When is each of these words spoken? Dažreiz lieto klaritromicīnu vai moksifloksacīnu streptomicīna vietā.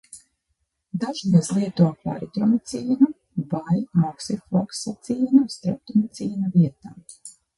Dažreiz 1.01 1.49
lieto 1.57 1.89
klaritromicīnu 2.05 3.09
vai 3.51 3.77
moksifloksacīnu 4.05 5.43
streptomicīna 5.57 6.53
vietā. 6.57 6.97